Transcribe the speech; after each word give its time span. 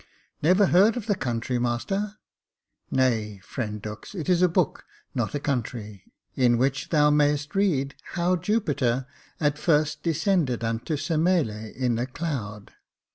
*' 0.25 0.31
Never 0.41 0.65
heard 0.65 0.97
of 0.97 1.05
the 1.05 1.13
country, 1.13 1.59
master."" 1.59 2.15
Nay, 2.89 3.39
friend 3.43 3.79
Dux, 3.79 4.15
it 4.15 4.29
is 4.29 4.41
a 4.41 4.49
book, 4.49 4.83
not 5.13 5.35
a 5.35 5.39
country, 5.39 6.11
in 6.33 6.57
which 6.57 6.89
thou 6.89 7.11
may'st 7.11 7.53
read 7.53 7.93
how 8.13 8.35
Jupiter 8.35 9.05
at 9.39 9.59
first 9.59 10.01
descended 10.01 10.63
unto 10.63 10.97
Semele 10.97 11.71
in 11.75 11.99
a 11.99 12.07
cloud." 12.07 12.73